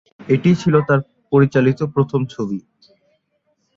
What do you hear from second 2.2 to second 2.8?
ছবি।